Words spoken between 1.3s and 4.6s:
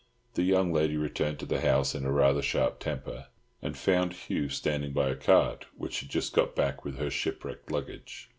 to the house in rather a sharp temper, and found Hugh